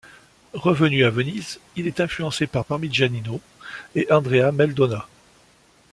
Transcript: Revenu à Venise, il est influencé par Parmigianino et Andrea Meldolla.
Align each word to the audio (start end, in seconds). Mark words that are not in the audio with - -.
Revenu 0.55 1.03
à 1.05 1.11
Venise, 1.11 1.59
il 1.75 1.85
est 1.85 1.99
influencé 1.99 2.47
par 2.47 2.65
Parmigianino 2.65 3.39
et 3.93 4.11
Andrea 4.11 4.51
Meldolla. 4.51 5.07